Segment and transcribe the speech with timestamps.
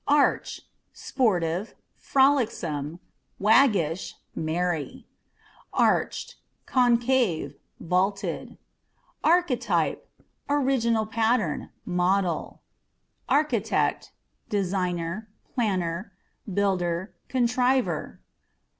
[0.07, 0.61] Archâ€"
[0.93, 2.99] sportive, frolicsome,
[3.37, 5.05] waggish, merry.
[5.73, 8.57] Arched â€" concave, vaulted.
[9.23, 9.99] Archetypeâ€"
[10.49, 12.63] original pattern, model.
[13.29, 14.09] Architectâ€"
[14.49, 16.11] designer, planner,
[16.51, 18.17] builder, contriver.